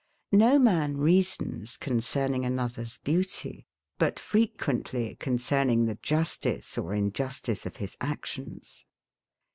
[0.33, 3.67] No man reasons concerning another's beauty;
[3.99, 8.85] but frequently concerning the justice or injustice of his actions.